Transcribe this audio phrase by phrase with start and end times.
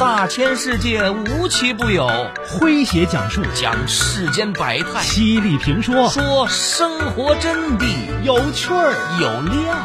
[0.00, 2.08] 大千世界无奇不有，
[2.48, 3.42] 诙谐讲述。
[3.54, 6.08] 讲世间百态，犀利评说。
[6.08, 7.84] 说生活真谛，
[8.24, 8.94] 有趣儿。
[9.20, 9.76] 有料，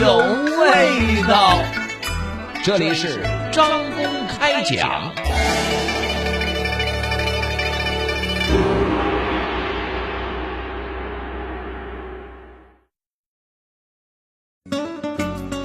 [0.00, 0.16] 有
[0.60, 1.56] 味道。
[2.64, 3.22] 这里是
[3.52, 5.14] 张公开讲。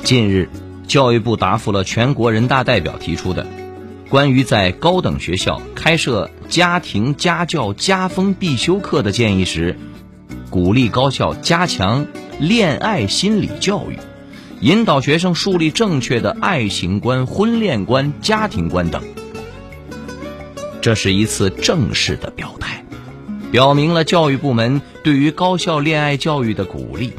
[0.03, 0.47] 近日，
[0.87, 3.47] 教育部答复了全国人大代表提出的
[4.13, 9.75] 关于在高等学校开设家庭家教家风必修课的建议时，
[10.51, 12.05] 鼓励高校加强
[12.39, 13.97] 恋爱心理教育，
[14.59, 19.01] 引导学生树立正确的爱情观、婚恋观、家庭观等。
[20.79, 22.85] 这是一次正式的表态，
[23.51, 27.13] 表明了教育部门对于高校恋爱教育的鼓励。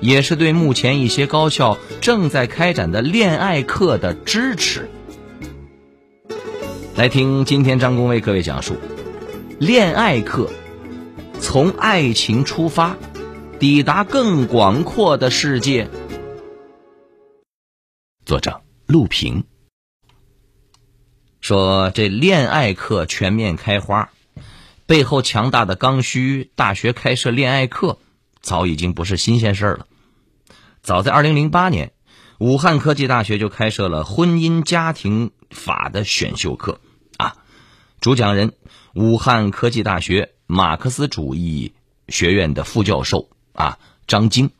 [0.00, 4.88] 也是对目前一些高校正在开展的恋爱课的支持。
[7.00, 8.76] 来听今天张工为各位讲述
[9.58, 10.50] 恋爱课，
[11.40, 12.98] 从爱情出发，
[13.58, 15.88] 抵达更广阔的世界。
[18.26, 19.44] 作者陆平
[21.40, 24.10] 说：“这恋爱课全面开花，
[24.84, 27.96] 背后强大的刚需，大学开设恋爱课，
[28.42, 29.86] 早已经不是新鲜事儿了。”
[30.84, 31.92] 早在二零零八年，
[32.38, 36.78] 武汉科技大学就开设了婚姻家庭法的选修课，
[38.00, 38.54] 主讲人
[38.94, 41.74] 武汉科技大学马克思主义
[42.08, 44.50] 学院的副教授啊张晶，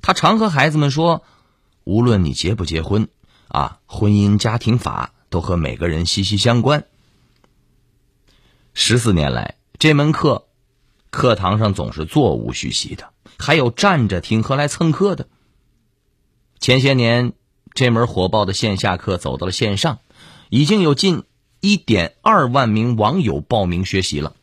[0.00, 1.24] 他常和孩子们说，
[1.82, 3.08] 无论你结不结婚，
[3.48, 6.86] 啊，婚姻家庭法都和每个人息息相关。
[8.72, 10.46] 十四年来，这门课
[11.10, 13.10] 课堂上总是座无虚席的。
[13.36, 15.26] 还有站着听和来蹭课的。
[16.60, 17.32] 前些年，
[17.74, 19.98] 这门火爆的线下课走到了线上，
[20.50, 21.24] 已经有近
[21.64, 24.34] 一点二万名网友报名学习了。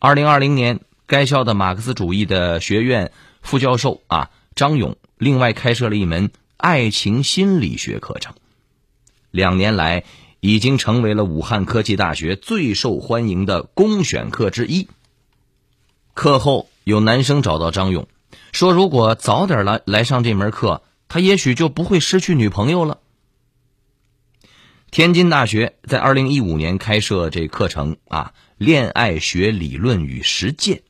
[0.00, 3.12] 二零二零年，该校的马克思主义的学院
[3.42, 8.34] 副教授啊张勇，另外开设了一门爱情心理学课程，
[9.30, 10.02] 两年来
[10.40, 14.88] 已经成为了武汉科技大学最受欢迎的公选课之一。
[16.12, 16.68] 课后。
[16.84, 18.08] 有男生找到张勇，
[18.50, 22.98] 说：“如果早点来来上这门课，他也许就不会失去女朋友了。”
[24.92, 30.82] 天津大学在二零一五年开设这课程啊，恋爱学理论与实践。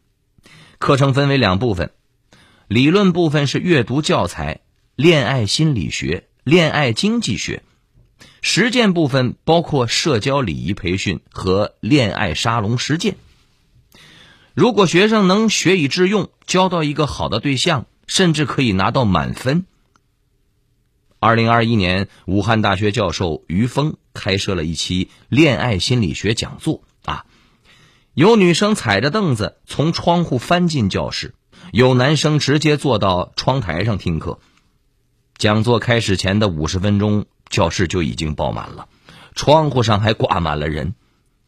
[0.81, 1.93] 课程分为两部分，
[2.67, 4.63] 理论部分是阅读教材、
[4.97, 7.61] 恋爱心理学、恋爱经济学；
[8.41, 13.15] 实践部分包括社交礼仪培训和恋爱沙龙实践。
[14.53, 19.65] 如果学生能学以致用，交到一个好的对象，甚至可以拿到满分。
[21.22, 27.27] 二零二一年，武汉大学教授于峰开设了一期恋爱心理学讲座啊，
[28.12, 31.37] 有女生踩着凳子从窗户翻进教室，
[31.71, 34.41] 有男生直接坐到窗台上听课。
[35.37, 38.89] 讲座开始前的五十分钟，教室就已经爆满了，
[39.37, 40.97] 窗户上还挂满了人。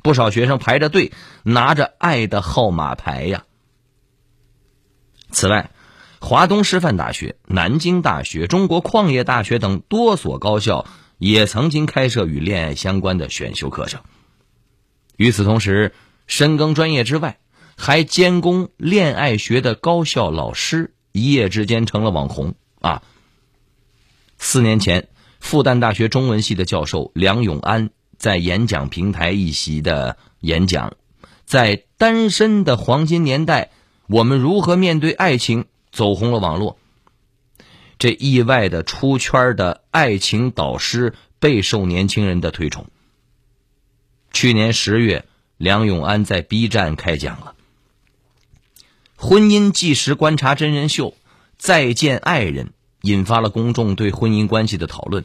[0.04, 1.10] 不少学生排着队，
[1.42, 3.42] 拿着爱的号码牌呀。
[5.32, 5.72] 此外，
[6.24, 10.86] 华东师范大学、南京大学、中国矿业大学等多所高校
[11.18, 14.00] 也曾经开设与恋爱相关的选修课程。
[15.18, 15.92] 与此同时，
[16.26, 17.36] 深耕专业之外，
[17.76, 23.02] 还兼攻恋爱学的高校老师，一夜之间成了网红啊！
[24.38, 25.08] 四年前，
[25.40, 27.90] 复旦大学中文系的教授梁永安。
[28.16, 30.94] 在演讲平台一席的演讲，
[31.44, 33.72] 在单身的黄金年代，
[34.06, 35.66] 我们如何面对爱情？
[35.94, 36.76] 走红了网络。
[37.98, 42.86] 这意外的出圈的爱情导师备受年轻人的推崇。
[44.32, 45.24] 去年十月，
[45.56, 47.54] 梁永安在 B 站开讲了
[49.16, 51.10] 《婚姻纪实观察真人秀》，
[51.56, 52.72] 再见爱人，
[53.02, 55.24] 引发了公众对婚姻关系的讨论。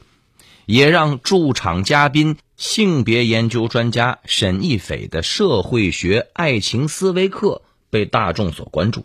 [0.68, 9.04] 也让驻场嘉宾、性别研究专家沈亦斐的社会学爱情思维课被大众所关注。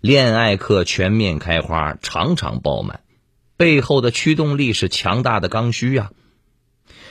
[0.00, 3.00] 恋爱课全面开花，场场爆满，
[3.56, 6.10] 背后的驱动力是强大的刚需呀！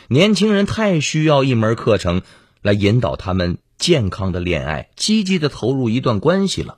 [0.07, 2.21] 年轻人太需要一门课程
[2.61, 6.77] 来引导他们健康的恋爱，积极的投入一段关系了。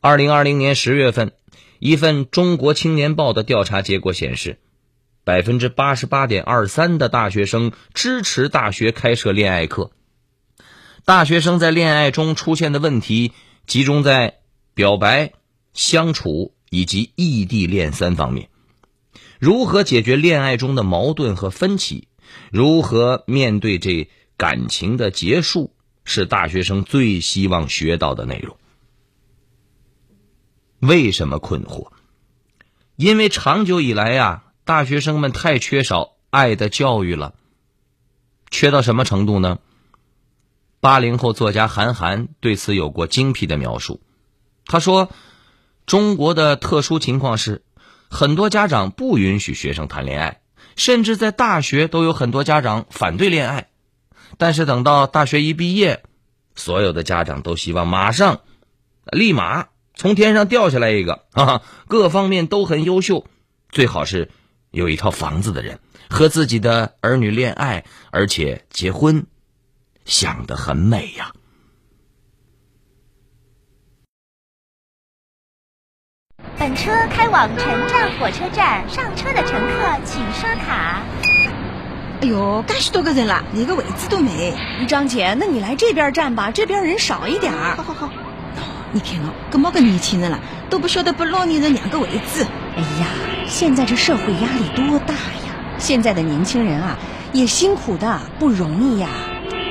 [0.00, 1.32] 二零二零年十月份。
[1.82, 4.58] 一份《中国青年报》的调查结果显示，
[5.24, 9.90] 百分之八十八点二三的大学生支持大学开设恋爱课。
[11.06, 13.32] 大学生在恋爱中出现的问题
[13.70, 14.40] 集中在
[14.74, 15.32] 表白、
[15.74, 18.50] 相处以及异地恋三方面，
[19.38, 22.08] 如何解决恋爱中的矛盾和分歧？
[22.50, 25.72] 如何面对这感情的结束？
[26.02, 28.56] 是大学生最希望学到的内容。
[30.80, 31.92] 为什么困惑？
[32.96, 37.36] 因为长久以来呀，大学生们太缺少爱的教育了。
[38.50, 39.60] 缺到什么程度呢？
[40.80, 44.00] 八零后作家韩寒对此有过精辟的描述。
[44.64, 45.10] 他说
[45.84, 47.62] ：“中国的特殊情况是，
[48.08, 50.40] 很多家长不允许学生谈恋爱，
[50.76, 53.68] 甚至在大学都有很多家长反对恋爱。
[54.38, 56.02] 但是等到大学一毕业，
[56.54, 58.40] 所有的家长都希望马上、
[59.04, 63.26] 立马从天上掉下来一个啊，各方面都很优秀，
[63.70, 64.30] 最好是
[64.70, 65.78] 有一套房子的人，
[66.08, 69.26] 和自己的儿女恋爱，而且结婚。”
[70.04, 71.30] 想得很美呀！
[76.58, 81.02] 本车开往陈站火车站，上车的乘客请刷卡。
[82.20, 84.54] 哎呦，干许多个人了，连个位置都没。
[84.86, 88.10] 张姐，那你来这边站吧，这边人少一点儿好好好，
[88.92, 90.38] 你看哦，这么个年轻人了，
[90.68, 92.44] 都不晓得把老年人让个位置。
[92.76, 93.06] 哎呀，
[93.46, 95.76] 现在这社会压力多大呀！
[95.78, 96.98] 现在的年轻人啊，
[97.32, 99.08] 也辛苦的不容易呀。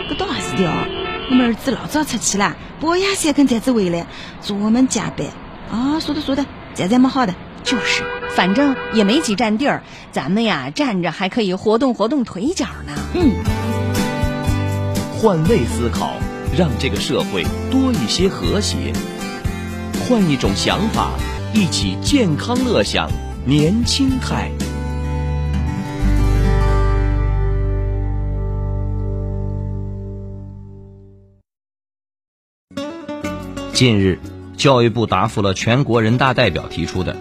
[0.09, 0.87] 这倒还是的哦，
[1.29, 4.07] 我们儿子老早出去了，半夜才跟再子回来，
[4.41, 5.27] 做我们加班。
[5.71, 7.35] 啊，说的说的，这样蛮好的。
[7.63, 8.03] 就是，
[8.35, 12.93] 反正也没几站地儿，咱们呀站着还可以活动活动腿脚呢。
[13.13, 13.31] 嗯。
[15.21, 16.13] 换位思考，
[16.57, 18.91] 让这个社会多一些和谐。
[20.07, 21.11] 换一种想法，
[21.53, 23.11] 一起健康乐享
[23.45, 24.49] 年轻态。
[33.79, 34.19] 近日，
[34.57, 37.15] 教育部答复了全国人大代表提出的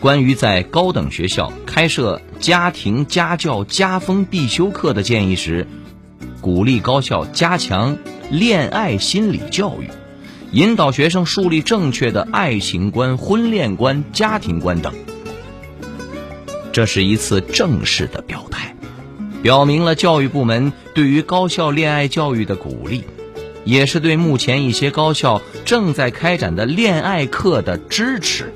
[0.00, 5.66] 关于在高等学校开设家庭家教家风必修课的建议时，
[6.40, 7.98] 鼓励高校加强
[8.30, 9.90] 恋爱心理教育，
[10.52, 14.94] 引导学生树立正确的爱情观、婚恋观、家庭观等。
[16.72, 18.74] 这是一次正式的表态，
[19.42, 23.04] 表明了教育部门对于高校恋爱教育的鼓励。
[23.70, 28.52] 也是对目前一些高校正在开展的恋爱课的支持。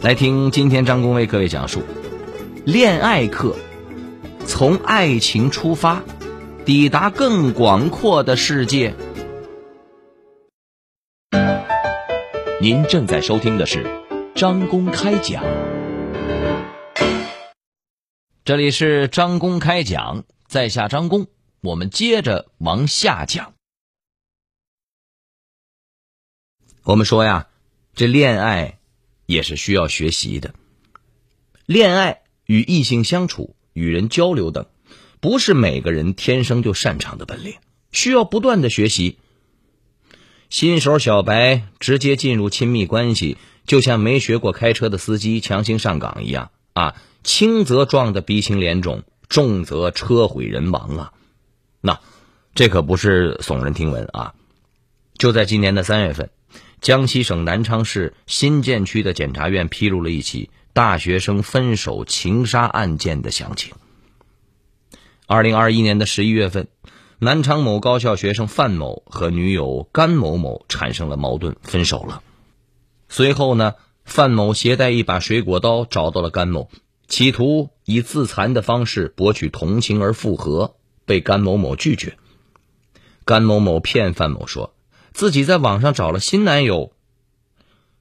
[0.00, 1.82] 来听今天张工为各位讲述：
[2.64, 3.54] 恋爱课，
[4.46, 6.02] 从爱情出发，
[6.64, 8.94] 抵达更广阔的世界。
[12.62, 13.84] 您正在收听的是
[14.34, 15.44] 张公开讲，
[18.42, 21.26] 这里是张公开讲，在下张公。
[21.62, 23.54] 我们接着往下讲。
[26.82, 27.46] 我们说呀，
[27.94, 28.80] 这恋爱
[29.26, 30.56] 也是需要学习的。
[31.64, 34.66] 恋爱与异性相处、与人交流等，
[35.20, 37.54] 不是每个人天生就擅长的本领，
[37.92, 39.20] 需要不断的学习。
[40.50, 51.14] 新手小白直接进入亲密关系，就像没学过开车的司机强行上岗一样啊，轻则撞得鼻青脸肿，重则车毁人亡啊。
[51.84, 52.00] 那，
[52.54, 54.34] 这可不是耸人听闻啊！
[55.18, 56.30] 就在今年的三月份，
[56.80, 63.74] 江西省南昌市新建区的检察院披露了一起大学生分手情杀案件的详情。
[65.26, 66.68] 二零二一年的十一月份，
[67.18, 72.22] 南昌某高校学生范某和女友甘某某产生了矛盾，分手了。
[73.08, 76.70] 随后呢，范某携带一把水果刀找到了甘某，
[77.08, 80.76] 企图以自残的方式博取同情而复合。
[81.04, 82.16] 被甘某某拒绝，
[83.24, 84.74] 甘某某骗范某说
[85.12, 86.92] 自己在网上找了新男友。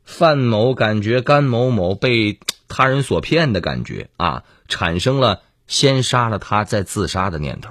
[0.03, 7.70] 范某感觉甘某某被他人所骗的感觉啊，产生了先杀了他再自杀的念头，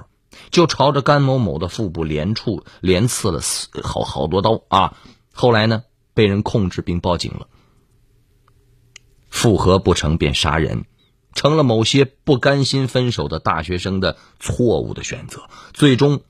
[0.50, 3.40] 就朝着甘某某的腹部连处连刺了
[3.82, 4.96] 好好多刀啊。
[5.32, 5.84] 后来呢，
[6.14, 7.48] 被人控制并报警了。
[9.28, 10.84] 复合不成便杀人。
[11.32, 16.22] 成了某些不甘心分手的大学生的错误的选择，最终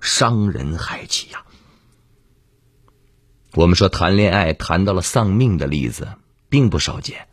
[0.00, 1.44] 伤人害己呀。
[3.54, 6.08] 我们说谈恋爱谈到了丧命的例子
[6.48, 7.28] 并不少见，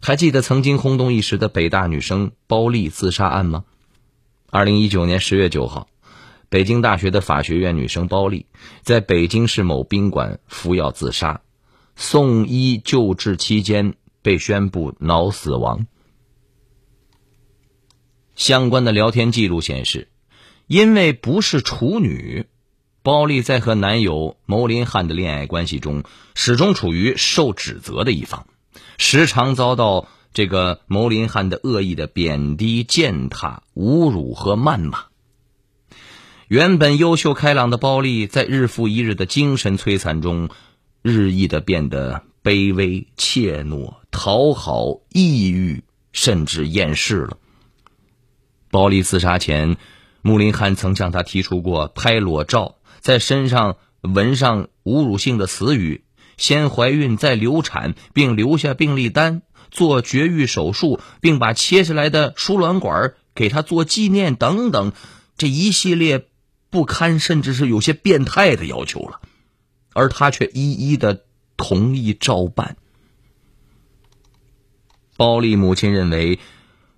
[0.00, 3.64] 还记得曾经轰动一时的北大女生包丽自杀案吗？
[4.50, 5.88] 二零一九年十月九号，
[6.48, 8.46] 北京大学的法学院女生包丽
[8.82, 11.40] 在北京市某宾馆服药自杀，
[11.94, 15.86] 送医救治期间被宣布脑死亡。
[18.36, 20.08] 相关的聊天记录显示，
[20.66, 22.46] 因为不是处女，
[23.02, 28.46] 包丽在和男友牟林汉的恋爱关系中，始终处于受指责的一方，
[28.98, 35.04] 时常遭到这个牟林汉的恶意的贬低、践踏、侮辱和谩骂。
[36.48, 40.50] 原本优秀开朗的包丽，在日复一日的精神摧残中，
[41.02, 47.38] 日益的变得卑微、怯懦、讨好、抑郁，甚至厌世了。
[48.74, 49.76] 包丽自杀前，
[50.20, 56.02] 穆林汉曾向他提出过拍裸照，在身上纹上侮辱性的词语，
[56.36, 64.92] 先怀孕再流产，并留下病历单，做绝育手术，并把切下来的输卵管给他做纪念等等，
[65.38, 66.26] 这一系列。
[66.68, 69.20] 不堪，甚至是有些变态的要求了，
[69.92, 71.22] 而他却一一的
[71.56, 72.76] 同意照办。
[75.16, 76.40] 包丽母亲认为，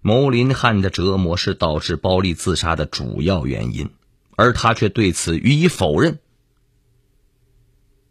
[0.06, 3.90] 牟林汉的折磨是导致包丽自杀的主要原因，
[4.36, 6.20] 而他却对此予以否认。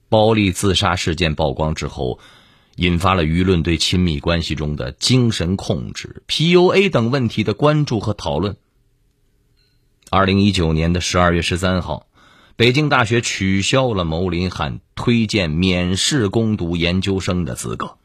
[0.10, 2.20] 包丽自杀事件曝光之后，
[2.76, 8.58] 引发了舆论对亲密关系中的精神控制、PUA 等问题的关注和讨论。
[10.10, 12.08] 二零一九年的十二月十三号，
[12.58, 17.96] 北京大学取消了牟林汉推荐免试攻读研究生的资格。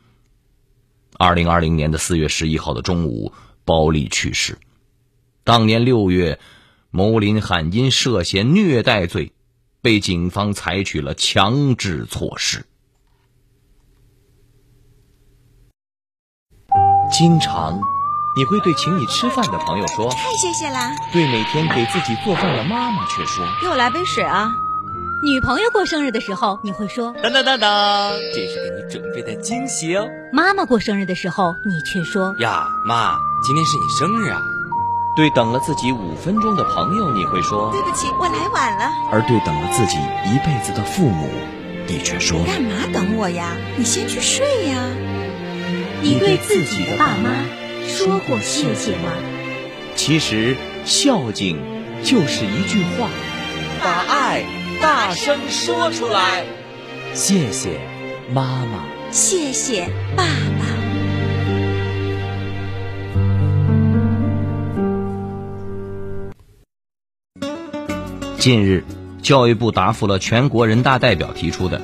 [1.19, 3.33] 二零二零年的四月十一号的中午，
[3.71, 4.59] 包丽去世。
[5.45, 6.41] 当年六月，
[6.91, 9.33] 牟林汉因涉嫌虐待罪，
[9.81, 12.67] 被警方采取了强制措施。
[17.13, 17.81] 经常。
[18.37, 24.49] 你会对请你吃饭的朋友说：“太谢谢啦。”对每天给自己做饭的妈妈却说：“给我来杯水啊。”
[25.23, 34.41] 女朋友过生日的时候，你会说：“当当当当，这是给你准备的惊喜哦。”妈妈过生日的时候，你却说：“呀，妈，今天是你生日啊。”
[35.17, 41.29] 对等了自己五分钟的朋友，你会说：“对不起，我来晚了。”而对等了自己一辈子的父母，
[41.87, 43.55] 你却说：“干嘛等我呀？
[43.77, 44.79] 你先去睡呀。”
[46.01, 47.31] 你对自己的爸妈。
[47.87, 49.13] 说过谢谢吗？
[49.97, 51.59] 其实孝敬
[52.03, 53.09] 就是一句话，
[53.83, 54.45] 把爱
[54.81, 56.45] 大声说出来。
[57.13, 57.79] 谢谢
[58.33, 60.65] 妈妈，谢谢爸爸。
[68.39, 68.85] 近日，
[69.21, 71.83] 教育部答复了全国人大代表提出的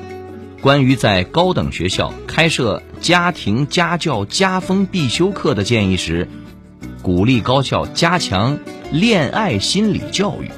[0.59, 2.81] 关于在高等学校开设。
[2.99, 6.27] 家庭家教家风必修课的建议时，
[7.03, 8.57] 鼓励高校加强
[8.91, 10.49] 恋爱心理教育，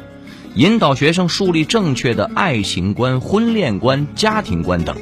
[0.60, 4.98] 引导学生树立正确的爱情观、婚恋观、家庭观等。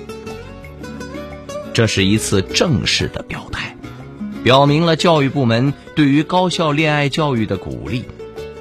[1.73, 3.75] 这是一次正式的表态，
[4.43, 8.03] 表明了教育部门对于高校恋爱教育的鼓励，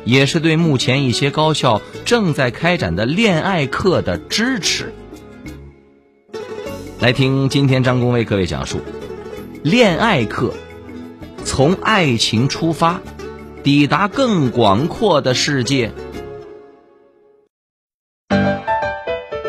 [0.06, 4.94] 也是对目前一些高校正在开展的恋爱课的支持。
[6.98, 8.80] 来听今天张工为各位讲述
[9.62, 10.54] 恋爱课，
[11.44, 13.02] 从爱情出发，
[13.62, 15.92] 抵达更广阔的世界。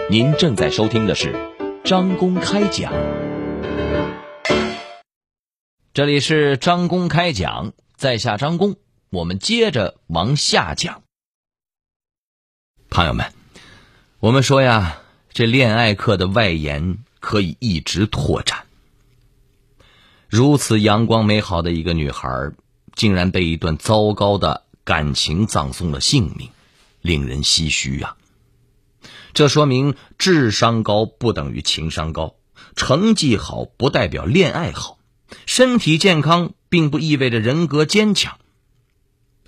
[0.09, 1.35] 您正在收听的是
[1.83, 2.93] 张公开讲，
[5.93, 8.77] 这里是张公开讲，在下张工，
[9.09, 11.03] 我们接着往下讲。
[12.89, 13.33] 朋友们，
[14.21, 15.01] 我们说呀，
[15.33, 16.99] 这恋爱课的外延。
[17.19, 18.67] 可以一直拓展。
[20.29, 22.29] 如此阳光美好的一个女孩，
[22.95, 26.49] 竟然被一段糟糕的感情葬送了性命，
[27.01, 28.15] 令人唏嘘啊！
[29.37, 32.37] 这说明智商高不等于情商高，
[32.75, 34.97] 成绩好不代表恋爱好，
[35.45, 38.39] 身体健康并不意味着人格坚强。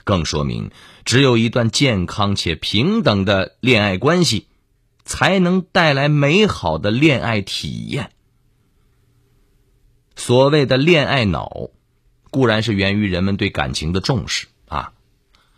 [0.04, 0.70] 更说明，
[1.06, 4.46] 只有一段健康且平等的恋爱关系。
[5.06, 8.12] 才能带来美好的恋爱体验。
[10.16, 11.72] 所谓的恋爱脑，
[12.30, 14.94] 固然是源于人们对感情的重视啊，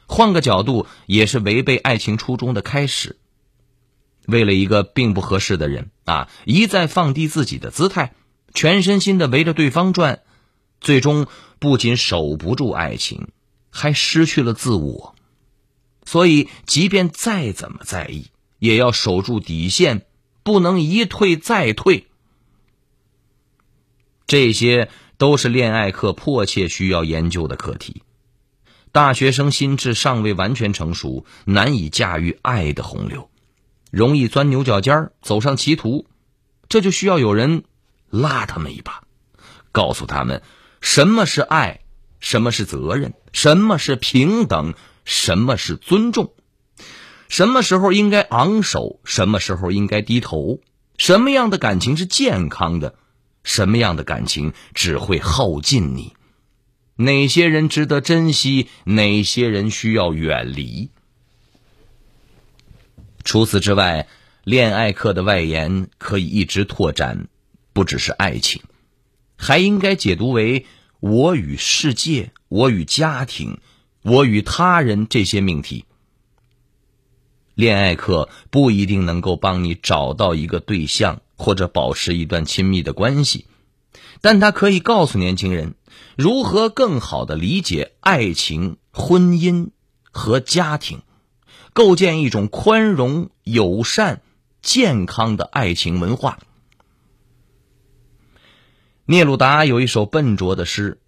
[0.07, 3.17] 换个角度，也是违背爱情初衷的开始。
[4.31, 8.15] 为了一个并不合适的人啊，一再放低自己的姿态，
[8.55, 10.21] 全身心的围着对方转，
[10.79, 11.27] 最终
[11.59, 13.27] 不仅守不住爱情，
[13.69, 15.15] 还失去了自我。
[16.05, 18.31] 所以，即便再怎么在意。
[18.61, 20.05] 也要守住底线，
[20.43, 22.05] 不能一退再退。
[24.27, 28.03] 这些都是恋爱课迫切需要研究的课题。
[28.91, 33.30] 大学生心智尚未完全成熟，难以驾驭爱的洪流，
[33.91, 36.07] 容易钻牛角尖儿走上歧途。
[36.67, 37.63] 这就需要有人
[38.09, 39.03] 拉他们一把，
[39.71, 40.41] 告诉他们
[40.79, 41.81] 什么是爱，
[42.19, 44.73] 什么是责任，什么是平等，
[45.05, 46.33] 什么是尊重。
[47.27, 50.59] 什么时候应该昂首，什么时候应该低头？
[50.97, 52.95] 什么样的感情是健康的？
[53.43, 56.13] 什么样的感情只会耗尽你？
[56.95, 60.91] 哪些人值得珍惜，哪些人需要远离。
[63.23, 64.07] 除此之外，
[64.43, 67.27] 恋爱课的外延可以一直拓展，
[67.73, 68.61] 不只是爱情，
[69.37, 70.65] 还应该解读为
[70.99, 73.59] 我与世界、我与家庭、
[74.03, 75.85] 我与他人这些命题。
[77.53, 83.45] 恋爱课不一定能够帮你找到一个对象或者保持一段亲密的关系，
[84.21, 85.75] 但它可以告诉年轻人
[86.17, 89.69] 如何更好的理解爱情、婚姻
[90.11, 91.01] 和家庭，
[91.73, 94.21] 构建一种宽容、友善。
[94.61, 96.37] 健康的爱情文化。
[99.05, 100.99] 聂鲁达有一首笨拙的诗：“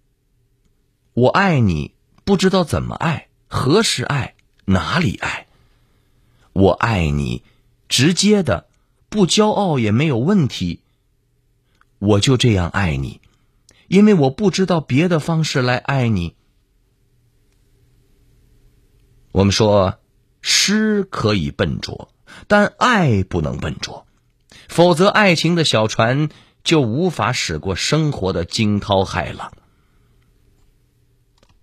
[1.14, 1.94] 我爱你，
[2.24, 5.46] 不知道怎么爱，何时爱，哪里爱。
[6.52, 7.44] 我爱你，
[7.88, 8.66] 直接的，
[9.08, 10.80] 不骄傲也没有问题。
[12.00, 13.20] 我就这样爱你，
[13.86, 16.34] 因为我不知道别的方式来爱你。”
[19.30, 20.00] 我们说，
[20.46, 22.10] 诗可以笨拙。
[22.46, 24.06] 但爱不能笨拙，
[24.68, 26.28] 否则爱情的小船
[26.62, 29.52] 就无法驶过生活的惊涛骇浪。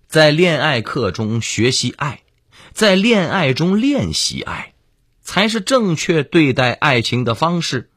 [0.08, 2.22] 在恋爱课中学习爱，
[2.72, 4.72] 在恋爱中练习爱，
[5.20, 7.90] 才是正确对待爱情的方式。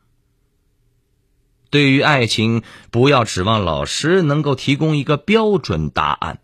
[1.72, 2.62] 对于爱情，
[2.92, 6.40] 不要指望老师能够提供一个标准答案。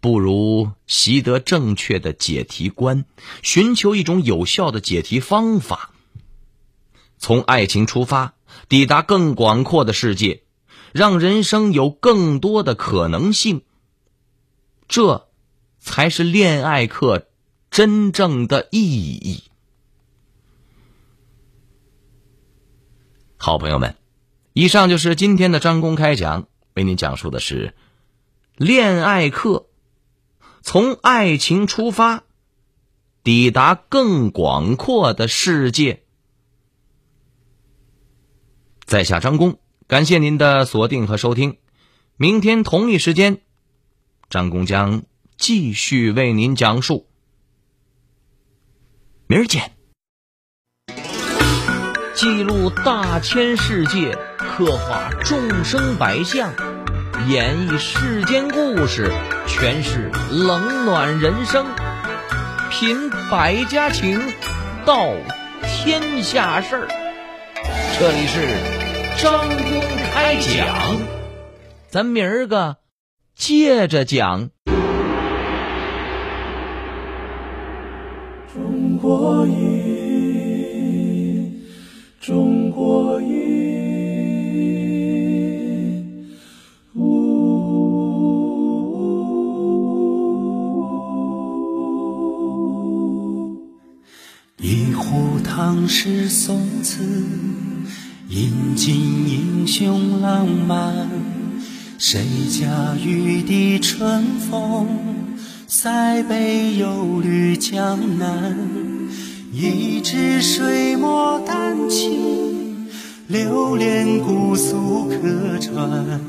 [0.00, 3.04] 不如习得正确的解题观，
[3.42, 5.90] 寻求一种有效的解题方法。
[7.18, 8.34] 从爱情出发，
[8.68, 10.42] 抵达更广阔的世界，
[10.92, 13.62] 让人生有更多的可能性。
[14.88, 15.28] 这，
[15.78, 17.28] 才是恋爱课
[17.70, 19.44] 真正的意义。
[23.36, 23.96] 好朋友们，
[24.54, 27.74] 以上就是今天的张公开讲，为您讲述的是
[28.56, 29.66] 恋爱课。
[30.62, 32.24] 从爱情出发，
[33.22, 36.04] 抵达更广阔的世界。
[38.84, 41.58] 在下张工，感谢您的锁定和收听。
[42.16, 43.40] 明天同一时间，
[44.28, 45.04] 张工将
[45.38, 47.06] 继续为您讲述。
[49.26, 49.72] 明儿见。
[52.14, 56.52] 记录大千世界，刻画众生百相，
[57.28, 59.10] 演绎世间故事。
[59.52, 61.66] 全是冷暖人生，
[62.70, 64.18] 品百家情，
[64.86, 65.08] 道
[65.62, 66.88] 天下事儿。
[67.98, 68.46] 这里是
[69.18, 69.82] 张公
[70.14, 70.96] 开讲，
[71.88, 72.76] 咱明儿个
[73.34, 74.50] 接着讲。
[78.54, 80.32] 中国音，
[82.20, 83.69] 中国音。
[95.52, 97.02] 唐诗宋词，
[98.28, 101.10] 吟尽英雄浪漫。
[101.98, 104.86] 谁家玉笛春风，
[105.66, 108.56] 塞北又绿江南。
[109.52, 112.86] 一支水墨丹青，
[113.26, 116.20] 流连姑苏客船。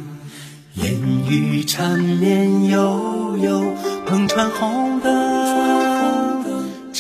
[0.78, 0.96] 烟
[1.30, 3.62] 雨缠绵悠悠，
[4.08, 5.41] 篷船红灯。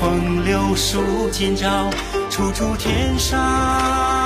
[0.00, 1.90] 风流数今朝，
[2.30, 4.25] 处处天上。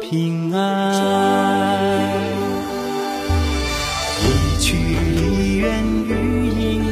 [0.00, 2.10] 平安。
[4.20, 6.10] 一曲梨园余
[6.48, 6.84] 音，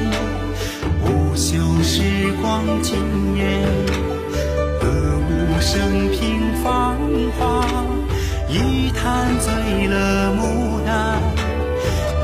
[1.03, 2.97] 不朽时光惊
[3.37, 3.43] 艳。
[4.81, 4.87] 歌
[5.29, 6.19] 舞升平
[6.63, 6.97] 芳
[7.39, 7.67] 华，
[8.49, 11.21] 一坛醉了牡丹。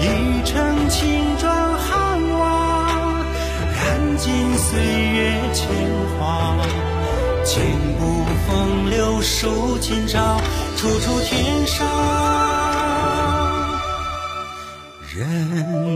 [0.01, 0.05] 一
[0.44, 3.25] 城青砖汉瓦，
[3.75, 5.18] 染尽岁月
[5.53, 5.68] 铅
[6.18, 6.57] 华。
[8.48, 10.40] 风流数今朝，
[10.74, 11.87] 处处天上
[15.14, 15.88] 人。